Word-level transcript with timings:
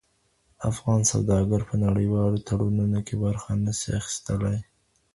افغان 0.69 1.01
سوداګر 1.11 1.61
په 1.69 1.75
نړیوالو 1.85 2.37
تړونونو 2.47 2.99
کي 3.07 3.15
برخه 3.23 3.51
نه 3.65 3.71
سي 3.79 3.89
اخیستلای. 3.99 4.57